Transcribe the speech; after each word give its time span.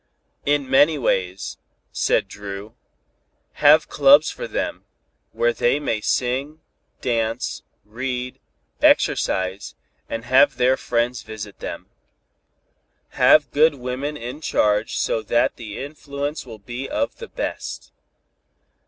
"In 0.47 0.67
many 0.67 0.97
ways," 0.97 1.59
said 1.91 2.27
Dru. 2.27 2.73
"Have 3.61 3.87
clubs 3.87 4.31
for 4.31 4.47
them, 4.47 4.83
where 5.31 5.53
they 5.53 5.79
may 5.79 6.01
sing, 6.01 6.59
dance, 7.01 7.61
read, 7.85 8.39
exercise 8.81 9.75
and 10.09 10.25
have 10.25 10.57
their 10.57 10.75
friends 10.75 11.21
visit 11.21 11.59
them. 11.59 11.85
Have 13.09 13.51
good 13.51 13.75
women 13.75 14.17
in 14.17 14.41
charge 14.41 14.97
so 14.97 15.21
that 15.21 15.57
the 15.57 15.77
influence 15.77 16.47
will 16.47 16.57
be 16.57 16.89
of 16.89 17.17
the 17.17 17.27
best. 17.29 17.91